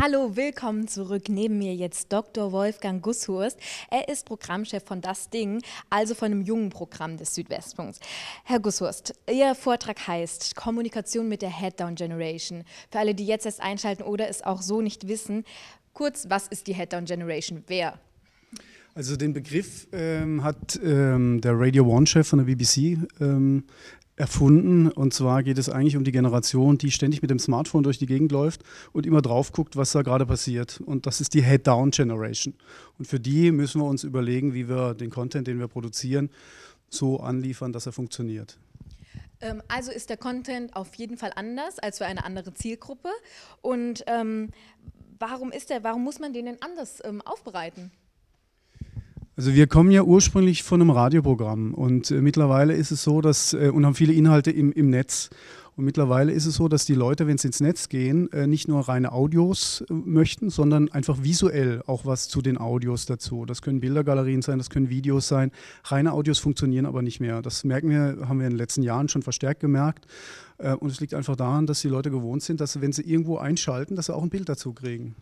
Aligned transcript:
Hallo, 0.00 0.36
willkommen 0.36 0.86
zurück. 0.86 1.28
Neben 1.28 1.58
mir 1.58 1.74
jetzt 1.74 2.12
Dr. 2.12 2.52
Wolfgang 2.52 3.02
Gusshurst. 3.02 3.58
Er 3.90 4.08
ist 4.08 4.26
Programmchef 4.26 4.84
von 4.84 5.00
Das 5.00 5.28
Ding, 5.28 5.60
also 5.90 6.14
von 6.14 6.26
einem 6.26 6.42
jungen 6.42 6.70
Programm 6.70 7.16
des 7.16 7.34
Südwestfunks. 7.34 7.98
Herr 8.44 8.60
Gusshurst, 8.60 9.14
Ihr 9.28 9.56
Vortrag 9.56 10.06
heißt 10.06 10.54
Kommunikation 10.54 11.28
mit 11.28 11.42
der 11.42 11.50
Head-Down 11.50 11.96
Generation. 11.96 12.62
Für 12.92 13.00
alle, 13.00 13.12
die 13.12 13.26
jetzt 13.26 13.44
erst 13.44 13.60
einschalten 13.60 14.04
oder 14.04 14.28
es 14.28 14.42
auch 14.42 14.62
so 14.62 14.80
nicht 14.80 15.08
wissen, 15.08 15.44
kurz, 15.94 16.26
was 16.28 16.46
ist 16.46 16.68
die 16.68 16.74
Head-Down 16.74 17.06
Generation? 17.06 17.64
Wer? 17.66 17.98
Also 18.94 19.16
den 19.16 19.32
Begriff 19.32 19.88
ähm, 19.92 20.44
hat 20.44 20.78
ähm, 20.82 21.40
der 21.40 21.58
Radio 21.58 21.86
One-Chef 21.86 22.26
von 22.26 22.38
der 22.38 22.46
BBC 22.46 22.98
ähm, 23.20 23.64
erfunden. 24.18 24.90
Und 24.90 25.14
zwar 25.14 25.42
geht 25.42 25.58
es 25.58 25.68
eigentlich 25.68 25.96
um 25.96 26.04
die 26.04 26.12
Generation, 26.12 26.76
die 26.78 26.90
ständig 26.90 27.22
mit 27.22 27.30
dem 27.30 27.38
Smartphone 27.38 27.82
durch 27.82 27.98
die 27.98 28.06
Gegend 28.06 28.32
läuft 28.32 28.62
und 28.92 29.06
immer 29.06 29.22
drauf 29.22 29.52
guckt, 29.52 29.76
was 29.76 29.92
da 29.92 30.02
gerade 30.02 30.26
passiert. 30.26 30.80
Und 30.80 31.06
das 31.06 31.20
ist 31.20 31.34
die 31.34 31.42
Head-Down-Generation. 31.42 32.54
Und 32.98 33.04
für 33.06 33.20
die 33.20 33.52
müssen 33.52 33.80
wir 33.80 33.86
uns 33.86 34.04
überlegen, 34.04 34.54
wie 34.54 34.68
wir 34.68 34.94
den 34.94 35.10
Content, 35.10 35.46
den 35.46 35.58
wir 35.58 35.68
produzieren, 35.68 36.30
so 36.90 37.20
anliefern, 37.20 37.72
dass 37.72 37.86
er 37.86 37.92
funktioniert. 37.92 38.58
Ähm, 39.40 39.62
also 39.68 39.92
ist 39.92 40.10
der 40.10 40.16
Content 40.16 40.74
auf 40.74 40.94
jeden 40.94 41.16
Fall 41.16 41.32
anders 41.36 41.78
als 41.78 41.98
für 41.98 42.06
eine 42.06 42.24
andere 42.24 42.54
Zielgruppe. 42.54 43.10
Und 43.60 44.04
ähm, 44.06 44.50
warum 45.18 45.52
ist 45.52 45.70
der, 45.70 45.84
warum 45.84 46.02
muss 46.02 46.18
man 46.18 46.32
den 46.32 46.46
denn 46.46 46.62
anders 46.62 47.00
ähm, 47.04 47.20
aufbereiten? 47.22 47.92
Also 49.38 49.54
wir 49.54 49.68
kommen 49.68 49.92
ja 49.92 50.02
ursprünglich 50.02 50.64
von 50.64 50.80
einem 50.80 50.90
Radioprogramm 50.90 51.72
und 51.72 52.10
äh, 52.10 52.20
mittlerweile 52.20 52.74
ist 52.74 52.90
es 52.90 53.04
so, 53.04 53.20
dass 53.20 53.52
äh, 53.52 53.70
und 53.72 53.86
haben 53.86 53.94
viele 53.94 54.12
Inhalte 54.12 54.50
im, 54.50 54.72
im 54.72 54.90
Netz. 54.90 55.30
Und 55.76 55.84
mittlerweile 55.84 56.32
ist 56.32 56.44
es 56.44 56.56
so, 56.56 56.66
dass 56.66 56.86
die 56.86 56.94
Leute, 56.94 57.28
wenn 57.28 57.38
sie 57.38 57.46
ins 57.46 57.60
Netz 57.60 57.88
gehen, 57.88 58.32
äh, 58.32 58.48
nicht 58.48 58.66
nur 58.66 58.88
reine 58.88 59.12
Audios 59.12 59.84
äh, 59.88 59.92
möchten, 59.92 60.50
sondern 60.50 60.88
einfach 60.88 61.22
visuell 61.22 61.84
auch 61.86 62.04
was 62.04 62.26
zu 62.26 62.42
den 62.42 62.58
Audios 62.58 63.06
dazu. 63.06 63.46
Das 63.46 63.62
können 63.62 63.78
Bildergalerien 63.78 64.42
sein, 64.42 64.58
das 64.58 64.70
können 64.70 64.88
Videos 64.88 65.28
sein. 65.28 65.52
Reine 65.84 66.14
Audios 66.14 66.40
funktionieren 66.40 66.84
aber 66.84 67.02
nicht 67.02 67.20
mehr. 67.20 67.40
Das 67.40 67.62
merken 67.62 67.90
wir, 67.90 68.28
haben 68.28 68.40
wir 68.40 68.46
in 68.48 68.54
den 68.54 68.58
letzten 68.58 68.82
Jahren 68.82 69.08
schon 69.08 69.22
verstärkt 69.22 69.60
gemerkt. 69.60 70.08
Äh, 70.58 70.74
und 70.74 70.90
es 70.90 70.98
liegt 70.98 71.14
einfach 71.14 71.36
daran, 71.36 71.66
dass 71.66 71.80
die 71.80 71.86
Leute 71.86 72.10
gewohnt 72.10 72.42
sind, 72.42 72.60
dass 72.60 72.80
wenn 72.80 72.90
sie 72.90 73.02
irgendwo 73.02 73.36
einschalten, 73.36 73.94
dass 73.94 74.06
sie 74.06 74.16
auch 74.16 74.24
ein 74.24 74.30
Bild 74.30 74.48
dazu 74.48 74.72
kriegen. 74.72 75.14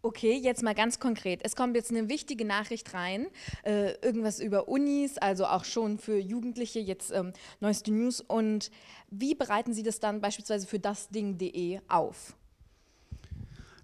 Okay, 0.00 0.34
jetzt 0.36 0.62
mal 0.62 0.76
ganz 0.76 1.00
konkret. 1.00 1.40
Es 1.42 1.56
kommt 1.56 1.74
jetzt 1.74 1.90
eine 1.90 2.08
wichtige 2.08 2.44
Nachricht 2.44 2.94
rein, 2.94 3.26
äh, 3.64 3.94
irgendwas 4.00 4.38
über 4.38 4.68
Unis, 4.68 5.18
also 5.18 5.44
auch 5.46 5.64
schon 5.64 5.98
für 5.98 6.16
Jugendliche, 6.16 6.78
jetzt 6.78 7.10
ähm, 7.10 7.32
neueste 7.58 7.92
News. 7.92 8.20
Und 8.20 8.70
wie 9.10 9.34
bereiten 9.34 9.74
Sie 9.74 9.82
das 9.82 9.98
dann 9.98 10.20
beispielsweise 10.20 10.68
für 10.68 10.78
dasding.de 10.78 11.80
auf? 11.88 12.37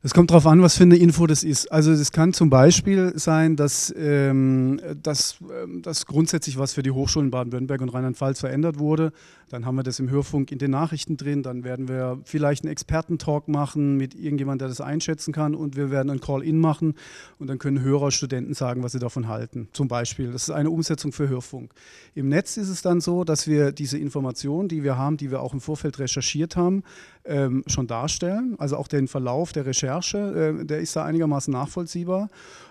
Es 0.06 0.12
kommt 0.12 0.30
darauf 0.30 0.46
an, 0.46 0.60
was 0.60 0.76
für 0.76 0.82
eine 0.82 0.96
Info 0.96 1.26
das 1.26 1.42
ist. 1.42 1.72
Also 1.72 1.90
es 1.90 2.12
kann 2.12 2.34
zum 2.34 2.50
Beispiel 2.50 3.14
sein, 3.18 3.56
dass, 3.56 3.90
ähm, 3.96 4.78
dass, 5.02 5.38
ähm, 5.62 5.80
dass 5.80 6.04
grundsätzlich 6.04 6.58
was 6.58 6.74
für 6.74 6.82
die 6.82 6.90
Hochschulen 6.90 7.30
Baden-Württemberg 7.30 7.80
und 7.80 7.88
Rheinland-Pfalz 7.88 8.40
verändert 8.40 8.78
wurde. 8.78 9.12
Dann 9.48 9.64
haben 9.64 9.76
wir 9.76 9.82
das 9.82 10.00
im 10.00 10.10
Hörfunk 10.10 10.52
in 10.52 10.58
den 10.58 10.72
Nachrichten 10.72 11.16
drin. 11.16 11.42
Dann 11.42 11.64
werden 11.64 11.88
wir 11.88 12.20
vielleicht 12.24 12.64
einen 12.64 12.72
Expertentalk 12.72 13.48
machen 13.48 13.96
mit 13.96 14.14
irgendjemandem, 14.14 14.66
der 14.66 14.68
das 14.68 14.82
einschätzen 14.82 15.32
kann. 15.32 15.54
Und 15.54 15.74
wir 15.74 15.90
werden 15.90 16.10
ein 16.10 16.20
Call-In 16.20 16.58
machen. 16.58 16.96
Und 17.38 17.46
dann 17.46 17.58
können 17.58 17.80
Hörer, 17.80 18.10
Studenten 18.10 18.52
sagen, 18.52 18.82
was 18.82 18.92
sie 18.92 18.98
davon 18.98 19.28
halten. 19.28 19.68
Zum 19.72 19.88
Beispiel. 19.88 20.32
Das 20.32 20.42
ist 20.42 20.50
eine 20.50 20.68
Umsetzung 20.68 21.12
für 21.12 21.30
Hörfunk. 21.30 21.72
Im 22.14 22.28
Netz 22.28 22.58
ist 22.58 22.68
es 22.68 22.82
dann 22.82 23.00
so, 23.00 23.24
dass 23.24 23.46
wir 23.46 23.72
diese 23.72 23.96
Informationen, 23.96 24.68
die 24.68 24.82
wir 24.82 24.98
haben, 24.98 25.16
die 25.16 25.30
wir 25.30 25.40
auch 25.40 25.54
im 25.54 25.62
Vorfeld 25.62 25.98
recherchiert 25.98 26.56
haben, 26.56 26.82
ähm, 27.24 27.62
schon 27.66 27.86
darstellen. 27.86 28.56
Also 28.58 28.76
auch 28.76 28.88
den 28.88 29.08
Verlauf 29.08 29.52
der 29.52 29.66
Recherche, 29.66 29.93
äh, 30.02 30.64
der 30.64 30.80
ist 30.80 30.96
da 30.96 31.04
einigermaßen 31.04 31.52
nachvollziehbar. 31.52 32.28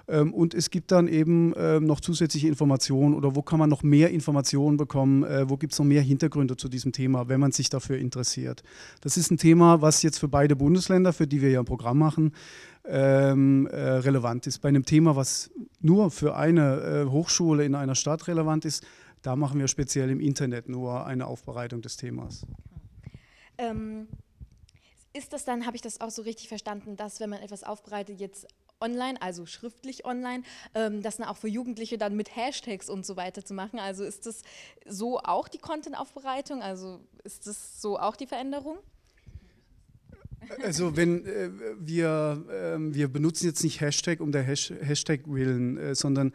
Ähm, 0.08 0.34
und 0.34 0.54
es 0.54 0.70
gibt 0.70 0.92
dann 0.92 1.08
eben 1.08 1.54
ähm, 1.56 1.86
noch 1.86 2.02
zusätzliche 2.02 2.48
Informationen 2.48 3.16
oder 3.16 3.36
wo 3.36 3.42
kann 3.42 3.60
man 3.60 3.70
noch 3.70 3.84
mehr 3.84 4.12
Informationen 4.12 4.78
bekommen, 4.78 5.24
äh, 5.24 5.50
wo 5.50 5.58
gibt 5.58 5.74
es 5.74 5.80
noch 5.80 5.86
mehr 5.86 6.02
Hintergründe 6.02 6.58
zu 6.58 6.68
diesem 6.68 6.92
Thema, 6.92 7.30
wenn 7.30 7.40
man 7.40 7.52
sich 7.52 7.70
dafür 7.70 7.98
interessiert. 7.98 8.64
Das 9.02 9.16
ist 9.16 9.32
ein 9.32 9.38
Thema, 9.38 9.82
was 9.82 10.04
jetzt 10.04 10.20
für 10.20 10.28
beide 10.28 10.56
Bundesländer, 10.56 11.14
für 11.14 11.28
die 11.28 11.42
wir 11.42 11.52
ja 11.52 11.60
ein 11.60 11.66
Programm 11.66 12.00
machen, 12.00 12.34
ähm, 12.86 13.68
äh, 13.68 13.78
relevant 13.78 14.46
ist. 14.46 14.60
Bei 14.60 14.70
einem 14.70 14.86
Thema, 14.86 15.16
was 15.16 15.52
nur 15.80 16.12
für 16.12 16.36
eine 16.36 16.82
äh, 16.82 17.06
Hochschule 17.10 17.64
in 17.64 17.76
einer 17.76 17.96
Stadt 17.96 18.28
relevant 18.28 18.66
ist, 18.66 18.86
da 19.22 19.38
machen 19.38 19.58
wir 19.58 19.70
speziell 19.70 20.10
im 20.10 20.20
Internet 20.20 20.68
nur 20.68 21.06
eine 21.06 21.28
Aufbereitung 21.28 21.82
des 21.82 21.96
Themas. 21.96 22.46
Ähm, 23.58 24.08
ist 25.14 25.34
das 25.34 25.46
dann, 25.46 25.66
habe 25.66 25.76
ich 25.76 25.82
das 25.82 26.02
auch 26.02 26.10
so 26.10 26.24
richtig 26.24 26.48
verstanden, 26.48 26.96
dass 26.98 27.20
wenn 27.20 27.30
man 27.30 27.42
etwas 27.42 27.64
aufbereitet, 27.64 28.20
jetzt 28.20 28.48
online, 28.82 29.22
also 29.22 29.46
schriftlich 29.46 30.06
online, 30.06 30.44
ähm, 30.76 31.02
das 31.02 31.18
dann 31.18 31.28
auch 31.28 31.38
für 31.38 31.48
Jugendliche 31.48 31.98
dann 31.98 32.16
mit 32.16 32.36
Hashtags 32.36 32.90
und 32.90 33.06
so 33.06 33.16
weiter 33.16 33.46
zu 33.46 33.54
machen? 33.54 33.80
Also 33.80 34.04
ist 34.04 34.26
das 34.26 34.42
so 34.86 35.20
auch 35.20 35.48
die 35.48 35.58
Content-Aufbereitung? 35.60 36.62
Also 36.62 37.00
ist 37.24 37.48
das 37.48 37.82
so 37.82 37.98
auch 37.98 38.16
die 38.16 38.28
Veränderung? 38.28 38.78
Also 40.62 40.96
wenn 40.96 41.26
äh, 41.26 41.50
wir, 41.80 42.44
äh, 42.50 42.78
wir 42.80 43.08
benutzen 43.08 43.46
jetzt 43.46 43.64
nicht 43.64 43.82
Hashtag 43.82 44.20
um 44.20 44.32
der 44.32 44.44
Hash 44.44 44.72
Hashtag 44.82 45.22
willen, 45.26 45.78
äh, 45.78 45.96
sondern 45.96 46.32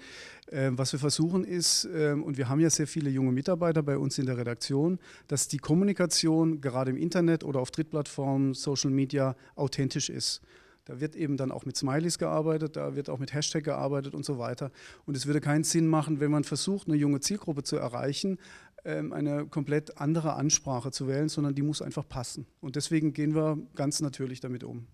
äh, 0.51 0.71
was 0.73 0.93
wir 0.93 0.99
versuchen 0.99 1.45
ist, 1.45 1.89
ähm, 1.95 2.23
und 2.23 2.39
wir 2.39 2.49
haben 2.49 2.61
ja 2.61 2.71
sehr 2.71 2.87
viele 2.87 3.11
junge 3.11 3.33
Mitarbeiter 3.33 3.83
bei 3.83 3.99
uns 3.99 4.19
in 4.19 4.27
der 4.27 4.39
Redaktion, 4.39 4.99
dass 5.27 5.49
die 5.49 5.59
Kommunikation 5.59 6.61
gerade 6.61 6.91
im 6.91 6.97
Internet 6.97 7.45
oder 7.45 7.61
auf 7.61 7.71
Drittplattformen, 7.71 8.55
Social 8.55 8.91
Media 8.91 9.37
authentisch 9.56 10.11
ist. 10.11 10.41
Da 10.89 11.00
wird 11.00 11.17
eben 11.17 11.37
dann 11.37 11.53
auch 11.53 11.67
mit 11.67 11.77
Smileys 11.77 12.19
gearbeitet, 12.19 12.77
da 12.77 12.97
wird 12.97 13.11
auch 13.11 13.19
mit 13.19 13.35
Hashtag 13.35 13.62
gearbeitet 13.62 14.15
und 14.15 14.25
so 14.25 14.39
weiter. 14.39 14.71
Und 15.05 15.19
es 15.19 15.27
würde 15.27 15.43
keinen 15.43 15.62
Sinn 15.62 15.87
machen, 15.87 16.19
wenn 16.19 16.31
man 16.31 16.45
versucht, 16.45 16.89
eine 16.89 16.97
junge 16.97 17.21
Zielgruppe 17.21 17.62
zu 17.62 17.77
erreichen, 17.77 18.39
eine 18.88 19.47
komplett 19.47 19.99
andere 19.99 20.34
Ansprache 20.34 20.91
zu 20.91 21.09
wählen, 21.09 21.28
sondern 21.28 21.54
die 21.54 21.62
muss 21.62 21.82
einfach 21.82 22.09
passen. 22.09 22.47
Und 22.60 22.76
deswegen 22.76 23.12
gehen 23.12 23.34
wir 23.34 23.59
ganz 23.75 24.00
natürlich 24.00 24.41
damit 24.41 24.65
um. 24.65 24.87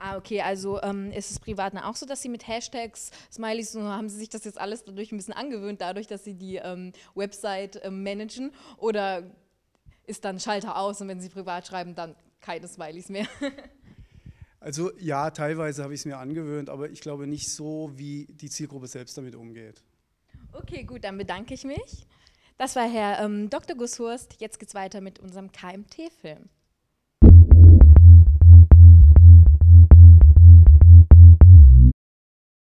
Ah, 0.00 0.16
okay, 0.16 0.40
also 0.42 0.80
ähm, 0.82 1.10
ist 1.10 1.30
es 1.32 1.40
privat 1.40 1.74
auch 1.76 1.96
so, 1.96 2.06
dass 2.06 2.22
Sie 2.22 2.28
mit 2.28 2.46
Hashtags, 2.46 3.10
Smileys, 3.32 3.72
so 3.72 3.82
haben 3.82 4.08
Sie 4.08 4.16
sich 4.16 4.28
das 4.28 4.44
jetzt 4.44 4.60
alles 4.60 4.84
dadurch 4.84 5.10
ein 5.10 5.16
bisschen 5.16 5.34
angewöhnt, 5.34 5.80
dadurch, 5.80 6.06
dass 6.06 6.24
Sie 6.24 6.34
die 6.34 6.56
ähm, 6.56 6.92
Website 7.16 7.80
ähm, 7.82 8.04
managen? 8.04 8.52
Oder 8.76 9.24
ist 10.06 10.24
dann 10.24 10.38
Schalter 10.38 10.76
aus 10.76 11.00
und 11.00 11.08
wenn 11.08 11.20
Sie 11.20 11.28
privat 11.28 11.66
schreiben, 11.66 11.96
dann 11.96 12.14
keine 12.40 12.68
Smileys 12.68 13.08
mehr? 13.08 13.26
Also 14.60 14.90
ja, 14.98 15.30
teilweise 15.30 15.84
habe 15.84 15.94
ich 15.94 16.00
es 16.00 16.04
mir 16.04 16.18
angewöhnt, 16.18 16.68
aber 16.68 16.90
ich 16.90 17.00
glaube 17.00 17.28
nicht 17.28 17.48
so, 17.48 17.92
wie 17.94 18.26
die 18.26 18.50
Zielgruppe 18.50 18.88
selbst 18.88 19.16
damit 19.16 19.36
umgeht. 19.36 19.84
Okay, 20.52 20.82
gut, 20.82 21.04
dann 21.04 21.16
bedanke 21.16 21.54
ich 21.54 21.64
mich. 21.64 22.06
Das 22.58 22.74
war 22.74 22.88
Herr 22.88 23.20
ähm, 23.20 23.48
Dr. 23.50 23.76
Gusshurst. 23.76 24.34
Jetzt 24.40 24.58
geht 24.58 24.68
es 24.68 24.74
weiter 24.74 25.00
mit 25.00 25.20
unserem 25.20 25.52
KMT-Film. 25.52 26.50